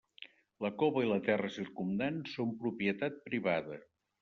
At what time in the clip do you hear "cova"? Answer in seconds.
0.83-1.03